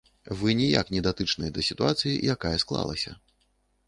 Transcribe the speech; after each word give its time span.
Вы 0.37 0.53
ніяк 0.59 0.87
не 0.95 1.01
датычныя 1.07 1.53
да 1.57 1.63
сітуацыі, 1.67 2.13
якая 2.37 2.55
склалася. 2.65 3.11